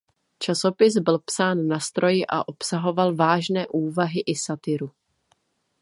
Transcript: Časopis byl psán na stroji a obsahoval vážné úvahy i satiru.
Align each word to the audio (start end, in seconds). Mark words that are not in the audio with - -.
Časopis 0.39 0.93
byl 0.97 1.19
psán 1.19 1.67
na 1.67 1.79
stroji 1.79 2.25
a 2.27 2.47
obsahoval 2.47 3.15
vážné 3.15 3.67
úvahy 3.67 4.19
i 4.19 4.35
satiru. 4.35 4.91